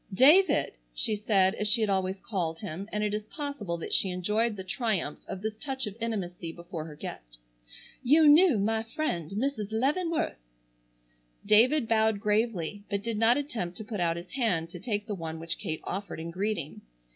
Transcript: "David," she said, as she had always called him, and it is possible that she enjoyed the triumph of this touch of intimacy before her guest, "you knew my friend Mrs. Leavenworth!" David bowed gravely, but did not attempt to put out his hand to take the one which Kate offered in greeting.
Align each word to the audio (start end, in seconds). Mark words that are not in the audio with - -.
"David," 0.15 0.77
she 0.95 1.15
said, 1.15 1.53
as 1.53 1.67
she 1.67 1.79
had 1.81 1.89
always 1.91 2.19
called 2.21 2.57
him, 2.57 2.89
and 2.91 3.03
it 3.03 3.13
is 3.13 3.25
possible 3.25 3.77
that 3.77 3.93
she 3.93 4.09
enjoyed 4.09 4.55
the 4.55 4.63
triumph 4.63 5.19
of 5.27 5.43
this 5.43 5.53
touch 5.59 5.85
of 5.85 5.95
intimacy 6.01 6.51
before 6.51 6.85
her 6.85 6.95
guest, 6.95 7.37
"you 8.01 8.27
knew 8.27 8.57
my 8.57 8.81
friend 8.81 9.29
Mrs. 9.29 9.67
Leavenworth!" 9.71 10.39
David 11.45 11.87
bowed 11.87 12.19
gravely, 12.19 12.83
but 12.89 13.03
did 13.03 13.19
not 13.19 13.37
attempt 13.37 13.77
to 13.77 13.83
put 13.83 13.99
out 13.99 14.17
his 14.17 14.31
hand 14.31 14.71
to 14.71 14.79
take 14.79 15.05
the 15.05 15.13
one 15.13 15.39
which 15.39 15.59
Kate 15.59 15.81
offered 15.83 16.19
in 16.19 16.31
greeting. 16.31 16.81